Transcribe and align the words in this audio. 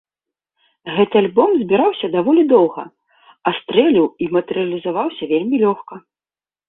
Гэты 0.95 1.15
альбом 1.23 1.49
збіраўся 1.61 2.07
даволі 2.15 2.43
доўга, 2.53 2.83
а 3.51 3.53
стрэліў 3.61 4.07
і 4.25 4.31
матэрыялізаваўся 4.37 5.23
вельмі 5.35 5.55
лёгка. 5.67 5.95